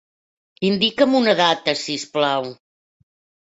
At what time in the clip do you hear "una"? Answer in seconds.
1.21-1.37